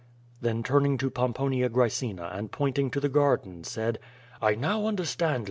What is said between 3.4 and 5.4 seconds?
said: "I now understand.